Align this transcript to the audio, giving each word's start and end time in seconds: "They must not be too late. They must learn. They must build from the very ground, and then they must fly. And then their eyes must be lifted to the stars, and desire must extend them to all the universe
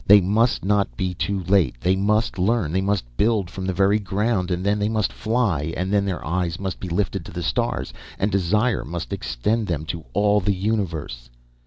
"They 0.07 0.19
must 0.19 0.65
not 0.65 0.97
be 0.97 1.13
too 1.13 1.43
late. 1.43 1.79
They 1.79 1.95
must 1.95 2.39
learn. 2.39 2.71
They 2.71 2.81
must 2.81 3.05
build 3.17 3.51
from 3.51 3.67
the 3.67 3.71
very 3.71 3.99
ground, 3.99 4.49
and 4.49 4.65
then 4.65 4.79
they 4.79 4.89
must 4.89 5.13
fly. 5.13 5.75
And 5.77 5.93
then 5.93 6.05
their 6.05 6.25
eyes 6.25 6.59
must 6.59 6.79
be 6.79 6.89
lifted 6.89 7.23
to 7.25 7.31
the 7.31 7.43
stars, 7.43 7.93
and 8.17 8.31
desire 8.31 8.83
must 8.83 9.13
extend 9.13 9.67
them 9.67 9.85
to 9.85 10.03
all 10.13 10.39
the 10.39 10.55
universe 10.55 11.29